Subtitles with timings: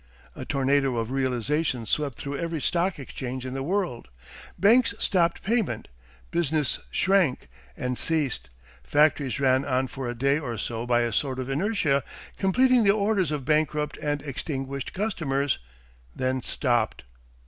[0.35, 4.07] A tornado of realisation swept through every stock exchange in the world;
[4.57, 5.89] banks stopped payment,
[6.31, 8.49] business shrank and ceased,
[8.83, 12.03] factories ran on for a day or so by a sort of inertia,
[12.35, 15.59] completing the orders of bankrupt and extinguished customers,
[16.15, 17.03] then stopped.